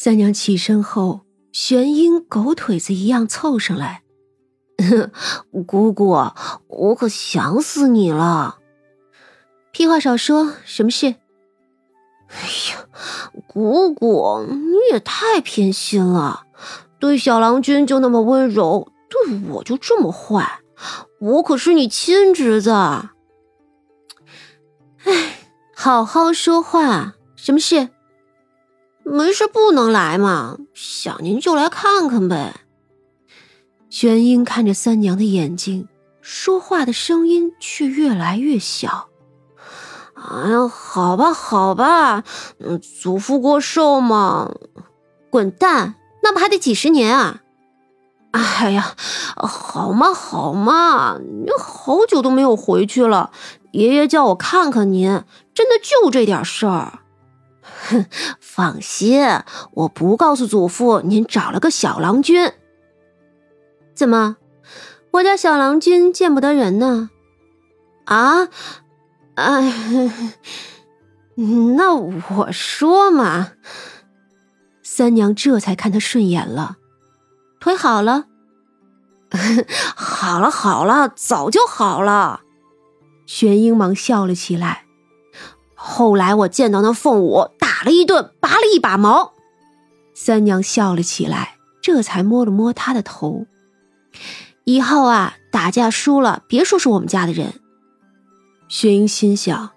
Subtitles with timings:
[0.00, 4.04] 三娘起身后，玄英狗腿子一样凑上来
[5.66, 6.10] ：“姑姑，
[6.68, 8.58] 我可想死你了。”
[9.74, 11.16] 屁话少说，什么事？
[12.28, 12.38] 哎
[12.70, 12.86] 呀，
[13.48, 16.44] 姑姑，你也太偏心了，
[17.00, 20.60] 对小郎君就那么温柔，对我就这么坏。
[21.18, 22.70] 我可是你亲侄子。
[22.70, 23.10] 哎，
[25.74, 27.88] 好好说话，什么事？
[29.10, 32.54] 没事不能来嘛，想您就来看看呗。
[33.88, 35.88] 玄英看着三娘的眼睛，
[36.20, 39.08] 说话的声音却越来越小。
[40.14, 42.22] 哎呀，好吧，好吧，
[42.58, 44.52] 嗯，祖父过寿嘛，
[45.30, 47.40] 滚蛋，那不还得几十年啊？
[48.32, 48.94] 哎呀，
[49.36, 53.30] 好嘛好嘛，你好久都没有回去了，
[53.72, 55.22] 爷爷叫我看看您，
[55.54, 57.00] 真的就这点事儿。
[57.88, 58.06] 哼，
[58.40, 59.26] 放心，
[59.72, 62.52] 我不告诉祖父您找了个小郎君。
[63.94, 64.36] 怎么，
[65.12, 67.10] 我家小郎君见不得人呢？
[68.04, 68.48] 啊？
[69.34, 69.72] 哎，
[71.76, 73.52] 那我说嘛，
[74.82, 76.76] 三娘这才看他顺眼了，
[77.60, 78.24] 腿好了，
[79.94, 82.40] 好了好了，早就好了。
[83.26, 84.86] 玄英忙笑了起来。
[85.74, 89.34] 后来我见到那凤舞，打了一顿，拔了一把毛。
[90.12, 93.46] 三娘笑了起来，这才摸了摸他的头。
[94.64, 97.60] 以后啊，打架输了，别说是我们家的人。
[98.66, 99.70] 薛英心想：“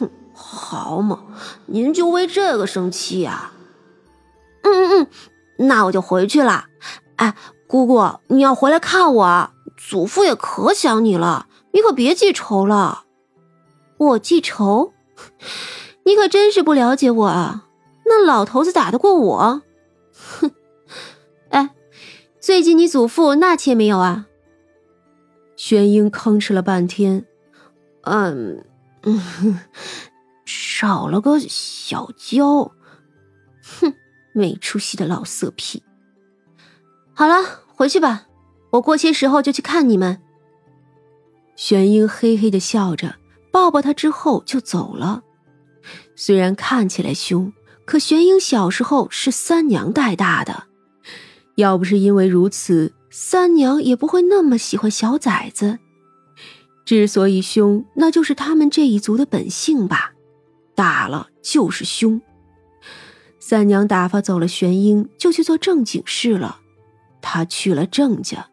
[0.00, 1.22] 哼，好嘛，
[1.66, 3.52] 您就为这个生气呀？
[4.62, 5.08] 嗯嗯
[5.56, 6.64] 嗯，那我就回去了。
[7.14, 7.36] 哎，
[7.68, 13.04] 姑姑，你要回来看我，祖父也可想你了，你可别记仇了。
[13.96, 14.92] 我记仇？
[16.04, 17.68] 你可真是不了解我啊！
[18.04, 19.62] 那老头子打得过我？
[20.12, 20.50] 哼！
[21.50, 21.74] 哎，
[22.40, 24.26] 最近你祖父纳妾没有啊？
[25.56, 27.24] 玄英吭哧了半天。
[28.02, 28.64] 嗯
[29.04, 29.60] 嗯，
[30.44, 32.72] 少了个小娇，
[33.62, 33.94] 哼，
[34.34, 35.82] 没出息的老色批。
[37.14, 37.36] 好了，
[37.76, 38.26] 回去吧，
[38.70, 40.20] 我过些时候就去看你们。
[41.54, 43.14] 玄英嘿嘿的笑着，
[43.52, 45.22] 抱抱他之后就走了。
[46.14, 47.52] 虽然看起来凶，
[47.84, 50.64] 可玄英小时候是三娘带大的，
[51.56, 55.78] 要不是因为如此，三娘也不会那么喜欢小崽子。
[56.84, 60.12] 之所以凶，那就是他们这一族的本性吧，
[60.74, 62.20] 打了就是凶。
[63.38, 66.60] 三娘打发走了玄英，就去做正经事了。
[67.20, 68.48] 她去了郑家。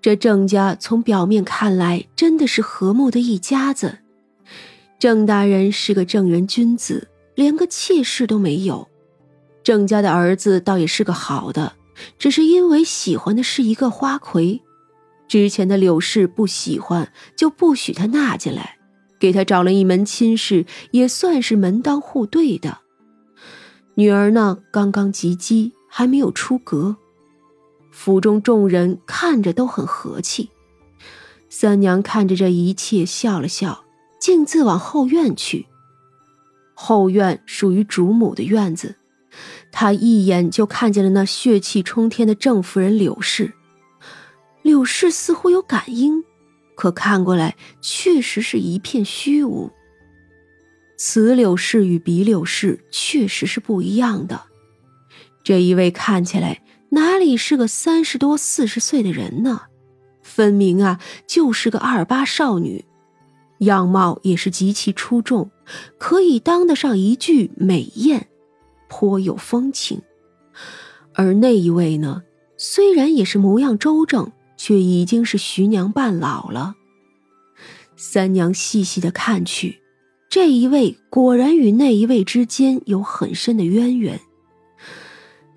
[0.00, 3.98] 这郑家从表面看来，真的是和睦的一家子。
[4.98, 8.88] 郑大人是个正人君子，连个妾室都没有。
[9.62, 11.74] 郑家的儿子倒也是个好的，
[12.18, 14.62] 只是因为喜欢的是一个花魁。
[15.28, 18.78] 之前的柳氏不喜欢，就不许他纳进来，
[19.18, 22.78] 给他找了一门亲事，也算是门当户对的。
[23.94, 26.96] 女儿呢，刚刚及笄，还没有出阁。
[27.90, 30.50] 府中众人看着都很和气。
[31.48, 33.83] 三娘看着这一切，笑了笑，
[34.24, 35.66] 径自往后院去。
[36.72, 38.96] 后院属于主母的院子，
[39.70, 43.52] 她一眼就看见了那血气冲天的郑夫人柳氏。
[44.62, 46.24] 柳氏似乎有感应，
[46.74, 49.70] 可看过来确实是一片虚无。
[50.96, 54.44] 此柳氏与彼柳氏确实是不一样的。
[55.42, 59.64] 这一位看起来哪里是个三十多四十岁的人呢？
[60.22, 62.86] 分明啊就是个二八少女，
[63.58, 65.50] 样貌也是极其出众，
[65.98, 68.28] 可以当得上一句美艳，
[68.88, 70.02] 颇有风情。
[71.14, 72.22] 而那一位呢，
[72.56, 74.32] 虽然也是模样周正。
[74.56, 76.76] 却已经是徐娘半老了。
[77.96, 79.82] 三娘细细的看去，
[80.30, 84.20] 这一位果然与那一位之间有很深的渊源。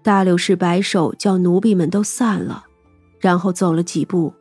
[0.04, 2.66] 大柳氏摆手叫奴婢们都散了，
[3.22, 4.34] 然后走了几步。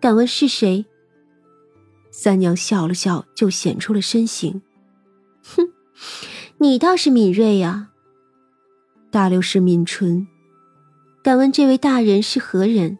[0.00, 0.84] 敢问是谁？
[2.20, 4.60] 三娘笑了笑，就显出了身形。
[5.44, 5.68] 哼，
[6.58, 7.90] 你倒是敏锐呀。
[9.08, 10.26] 大刘氏抿唇。
[11.22, 12.98] 敢问这位大人是何人？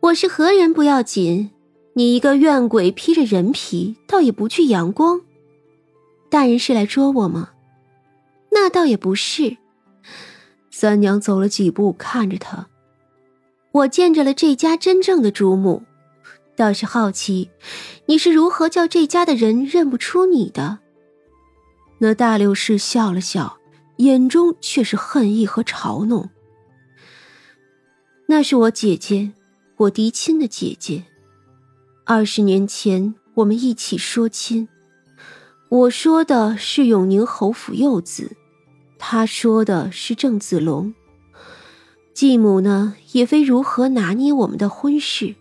[0.00, 1.50] 我是何人不要紧，
[1.92, 5.20] 你一个怨鬼披着人皮，倒也不惧阳光。
[6.30, 7.50] 大人是来捉我吗？
[8.52, 9.58] 那倒也不是。
[10.70, 12.68] 三娘走了几步，看着他。
[13.70, 15.82] 我见着了这家真正的主母，
[16.58, 17.50] 倒是好奇，
[18.06, 20.80] 你是如何叫这家的人认不出你的？
[21.98, 23.58] 那大六氏笑了笑，
[23.98, 26.28] 眼中却是恨意和嘲弄。
[28.26, 29.30] 那是我姐姐，
[29.76, 31.04] 我嫡亲的姐姐。
[32.04, 34.68] 二十年前，我们一起说亲。
[35.68, 38.32] 我说的是永宁侯府幼子，
[38.98, 40.92] 他说的是郑子龙。
[42.12, 45.36] 继母呢，也非如何拿捏我们的婚事，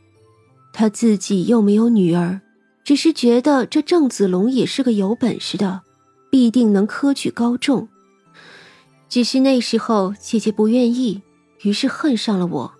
[0.80, 2.40] 他自己又没有女儿，
[2.84, 5.82] 只是觉得这郑子龙也是个有本事的，
[6.30, 7.90] 必定能科举高中。
[9.10, 11.24] 只是那时候姐姐不愿意，
[11.64, 12.74] 于是恨上了我，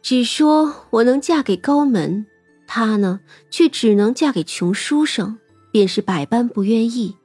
[0.00, 2.24] 只说我能嫁给高门，
[2.66, 3.20] 她呢
[3.50, 5.38] 却只能嫁给穷书生，
[5.70, 7.16] 便是百般不愿意。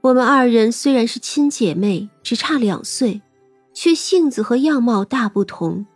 [0.00, 3.22] 我们二人虽然是亲姐妹，只差两岁。
[3.72, 5.86] 却性子和样貌大不同，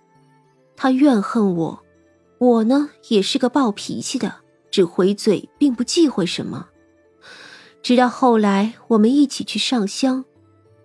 [0.77, 1.83] 他怨恨我，
[2.39, 4.37] 我呢也是个暴脾气的，
[4.71, 6.69] 只回嘴，并不忌讳什么。
[7.83, 10.25] 直到后来我们一起去上香，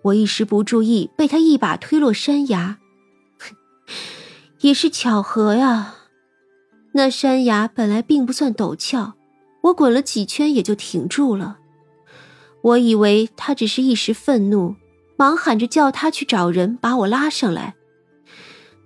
[0.02, 2.78] 我一时不注意，被他一把推落山崖，
[4.60, 5.94] 也是巧合呀。
[6.92, 9.14] 那山崖本来并不算陡峭，
[9.62, 11.58] 我滚了几圈也就停住了。
[12.62, 14.76] 我以为他只是一时愤怒。
[15.14, 17.76] 忙喊着叫他去找人把我拉上来。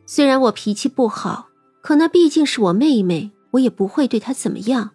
[0.05, 1.49] 虽然我脾气不好，
[1.87, 4.91] 可那毕竟是我妹妹，我也不会对她怎么样。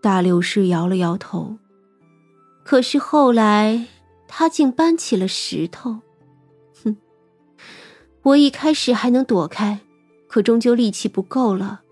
[0.00, 1.58] 大柳氏摇了摇头。
[2.64, 3.86] 可是后来，
[4.26, 5.98] 他竟搬起了石头。
[6.82, 6.96] 哼！
[8.22, 9.80] 我一开始还能躲开，
[10.28, 11.82] 可终究力气不够了。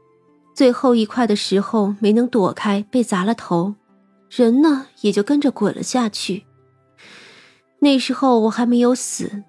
[0.54, 3.74] 最后一块的时候没能躲开，被砸了头，
[4.30, 6.46] 人呢也就跟着滚了下去。
[7.80, 9.42] 那时候我还没有死，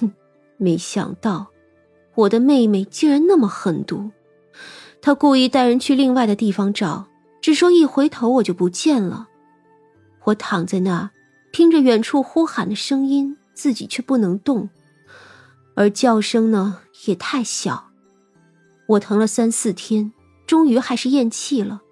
[0.00, 0.12] 哼！
[0.56, 1.46] 没想到
[2.14, 4.10] 我的妹妹竟然那么狠毒，
[5.02, 7.06] 她故意带人去另外的地方找，
[7.40, 9.28] 只说一回头我就不见了。
[10.24, 11.10] 我躺在那，
[11.52, 14.70] 听着远处呼喊的声音，自己却不能动，
[15.74, 17.90] 而叫声呢也太小。
[18.86, 20.12] 我疼了三四天，
[20.46, 21.82] 终于还是咽气了。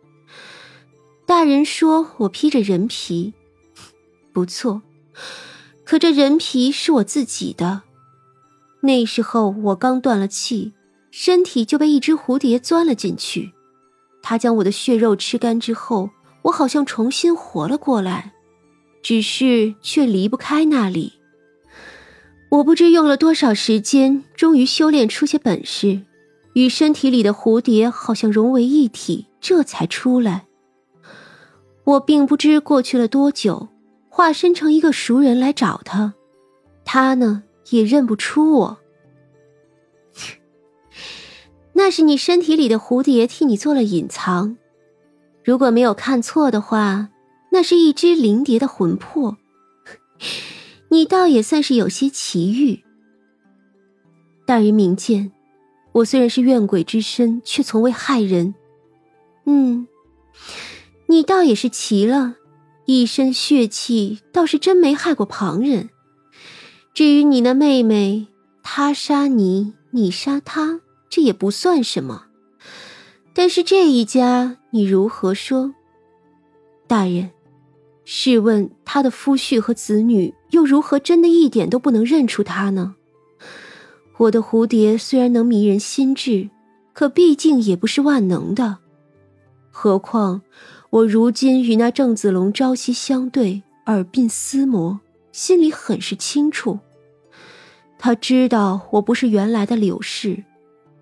[1.27, 3.35] 大人说我披着人皮，
[4.33, 4.83] 不错。
[5.85, 7.83] 可这人皮是我自己的，
[8.83, 10.73] 那时候我刚断了气，
[11.11, 13.53] 身体就被一只蝴蝶钻了进去。
[14.23, 16.11] 它将我的血肉吃干之后，
[16.43, 18.33] 我好像重新活了过来，
[19.03, 21.15] 只是却离不开那里。
[22.51, 26.03] 我不知用了多少时间，终于修炼出些本事，
[26.55, 30.47] 与身体里的蝴蝶好像融为一体，这才出来。
[31.85, 33.69] 我并不知过去了多久。
[34.15, 36.13] 化身成一个熟人来找他，
[36.85, 38.79] 他呢也认不出我。
[41.75, 44.57] 那是你身体里的蝴蝶替你做了隐藏，
[45.43, 47.09] 如果没有看错的话，
[47.51, 49.37] 那是一只灵蝶的魂魄。
[50.91, 52.85] 你倒也算是有些奇遇。
[54.47, 55.33] 大人明鉴，
[55.93, 58.55] 我虽然是怨鬼之身，却从未害人。
[59.47, 59.89] 嗯，
[61.07, 62.37] 你倒也是奇了。
[62.85, 65.89] 一身血气，倒是真没害过旁人。
[66.95, 68.29] 至于你那妹妹，
[68.63, 72.27] 她杀你，你杀她，这也不算什么。
[73.33, 75.75] 但是这一家，你如何说？
[76.87, 77.31] 大人，
[78.05, 82.95] 试问他的夫婿和子女，又如何真的一点都不能认出他呢？
[84.19, 86.51] 我的蝴蝶虽然能迷人心智，
[86.93, 88.79] 可毕竟也不是万能的。
[89.71, 90.43] 何况……
[90.91, 95.01] 我如今与那郑子龙朝夕相对，耳鬓厮磨，
[95.33, 96.79] 心里很是清楚。
[97.99, 100.45] 他知道我不是原来的柳氏，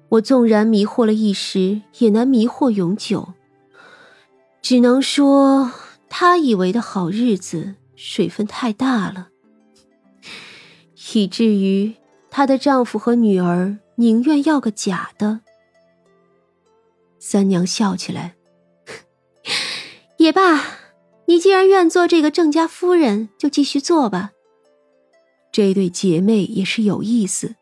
[0.09, 3.35] 我纵然迷惑了一时，也难迷惑永久。
[4.63, 5.73] 只能说，
[6.09, 9.29] 他以为的好日子，水分太大了，
[11.15, 11.95] 以至于
[12.31, 15.41] 她的丈夫和女儿宁愿要个假的。
[17.19, 18.35] 三娘笑起来。
[20.19, 20.63] 也罢，
[21.31, 24.33] 你既然愿做这个郑家夫人，就继续做吧。
[25.53, 27.55] 这对姐妹也是有意思，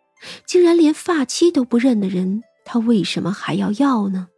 [0.47, 4.29] 竟然连发妻都不认的人，她为什么还要要呢？